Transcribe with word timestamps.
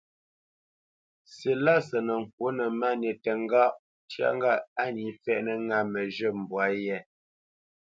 Silásə 1.33 1.97
nə́ 2.07 2.19
ŋkwǒ 2.23 2.45
nə́ 2.57 2.69
Máni 2.79 3.09
tə 3.23 3.31
ŋgáʼ 3.43 3.73
ntyá 4.05 4.27
ŋgâʼ 4.35 4.63
á 4.81 4.85
nǐ 4.95 5.05
fɛ́ʼnə̄ 5.21 5.55
ŋâ 5.67 5.77
məzhə̂ 5.91 6.29
mbwǎ 6.41 6.65
yé. 6.85 6.97